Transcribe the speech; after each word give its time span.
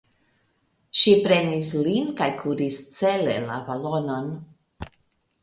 Ŝi 1.01 1.11
prenis 1.25 1.69
lin 1.87 2.07
kaj 2.21 2.31
kuris 2.39 2.81
cele 2.97 3.37
la 3.45 3.61
balonon. 3.69 4.35